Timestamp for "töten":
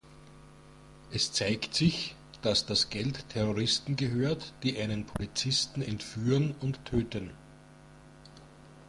6.85-7.29